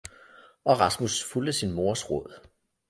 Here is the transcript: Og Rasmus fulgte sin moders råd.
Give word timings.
Og 0.65 0.79
Rasmus 0.79 1.23
fulgte 1.23 1.53
sin 1.53 1.71
moders 1.73 2.09
råd. 2.11 2.37